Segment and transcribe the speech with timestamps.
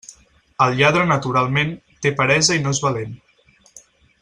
[0.65, 3.15] El lladre naturalment, té peresa i no és valent.